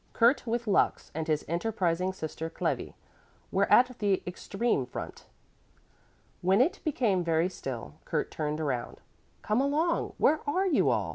Kurt 0.13 0.47
with 0.47 0.65
Lux 0.65 1.11
and 1.13 1.27
his 1.27 1.45
enterprising 1.47 2.11
sister 2.11 2.49
Clevi 2.49 2.95
were 3.51 3.71
at 3.71 3.99
the 3.99 4.23
extreme 4.25 4.83
front. 4.87 5.27
When 6.41 6.59
it 6.59 6.79
became 6.83 7.23
very 7.23 7.49
still, 7.49 7.93
Kurt 8.03 8.31
turned 8.31 8.59
around. 8.59 8.99
"Come 9.43 9.61
along! 9.61 10.13
Where 10.17 10.39
are 10.49 10.65
you 10.65 10.89
all?" 10.89 11.09